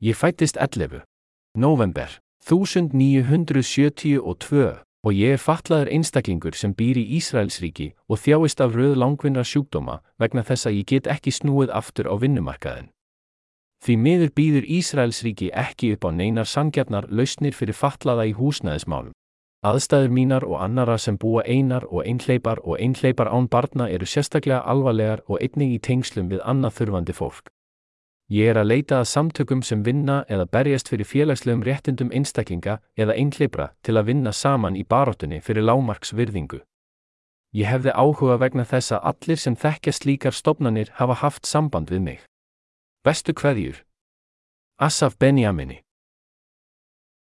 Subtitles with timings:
[0.00, 1.02] Ég fættist 11.
[1.54, 8.94] November 1972 og ég er fatlaður einstaklingur sem býr í Ísraelsríki og þjáist af röð
[8.94, 12.94] langvinna sjúkdóma vegna þess að ég get ekki snúið aftur á vinnumarkaðin.
[13.82, 19.10] Því miður býður Ísraelsríki ekki upp á neinar sangjarnar lausnir fyrir fatlaða í húsnæðismálum.
[19.66, 24.62] Aðstæður mínar og annara sem búa einar og einhleipar og einhleipar án barna eru sérstaklega
[24.62, 27.50] alvarlegar og einnig í tengslum við annað þurfandi fólk.
[28.28, 33.16] Ég er að leita að samtökum sem vinna eða berjast fyrir félagslegum réttindum einstaklinga eða
[33.16, 36.60] einhleipra til að vinna saman í baróttunni fyrir lámarks virðingu.
[37.56, 42.04] Ég hefði áhuga vegna þess að allir sem þekkja slíkar stopnanir hafa haft samband við
[42.04, 42.20] mig.
[43.00, 43.80] Bestu kveðjur.
[44.76, 45.80] Asaf Benjamini